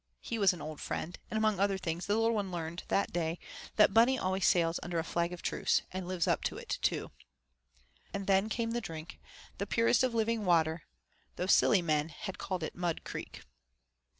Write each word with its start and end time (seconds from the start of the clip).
He 0.19 0.39
was 0.39 0.51
an 0.51 0.63
old 0.63 0.81
friend; 0.81 1.15
and 1.29 1.37
among 1.37 1.59
other 1.59 1.77
things 1.77 2.07
the 2.07 2.15
little 2.17 2.33
ones 2.33 2.51
learned 2.51 2.85
that 2.87 3.13
day 3.13 3.37
that 3.75 3.93
Bunny 3.93 4.17
always 4.17 4.47
sails 4.47 4.79
under 4.81 4.97
a 4.97 5.03
flag 5.03 5.31
of 5.31 5.43
truce, 5.43 5.83
and 5.91 6.07
lives 6.07 6.27
up 6.27 6.43
to 6.45 6.57
it 6.57 6.79
too. 6.81 7.11
And 8.11 8.25
then 8.25 8.49
came 8.49 8.71
the 8.71 8.81
drink, 8.81 9.19
the 9.59 9.67
purest 9.67 10.01
of 10.03 10.15
living 10.15 10.43
water, 10.43 10.85
though 11.35 11.45
silly 11.45 11.83
men 11.83 12.09
had 12.09 12.39
called 12.39 12.63
it 12.63 12.73
Mud 12.73 13.03
Creek. 13.03 13.43